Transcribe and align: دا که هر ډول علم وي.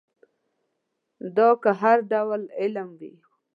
دا 1.35 1.49
که 1.61 1.71
هر 1.81 1.97
ډول 2.11 2.41
علم 2.59 2.89
وي. 2.99 3.13